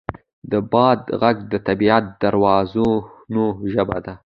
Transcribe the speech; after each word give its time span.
د 0.51 0.53
باد 0.71 0.99
غږ 1.21 1.37
د 1.51 1.53
طبیعت 1.67 2.03
د 2.21 2.21
رازونو 2.35 3.43
ژبه 3.73 3.97
ده. 4.05 4.13